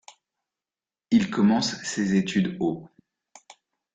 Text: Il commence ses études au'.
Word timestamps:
Il 1.11 1.29
commence 1.29 1.75
ses 1.83 2.15
études 2.15 2.57
au'. 2.59 2.89